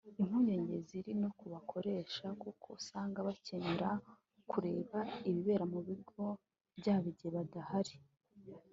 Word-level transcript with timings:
Impungenge 0.21 0.75
ziri 0.87 1.11
no 1.21 1.29
ku 1.37 1.45
bakoresha 1.53 2.27
kuko 2.41 2.65
usanga 2.79 3.17
bakenera 3.27 3.89
kureba 4.51 4.99
ibibera 5.27 5.63
mu 5.73 5.79
bigo 5.87 6.25
byabo 6.79 7.05
igihe 7.13 7.31
badahari 7.37 7.95